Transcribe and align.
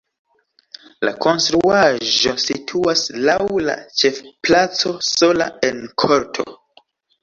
La 1.07 1.11
konstruaĵo 1.25 2.33
situas 2.47 3.05
laŭ 3.29 3.39
la 3.69 3.79
ĉefplaco 4.03 4.99
sola 5.15 5.53
en 5.73 5.83
korto. 6.09 6.53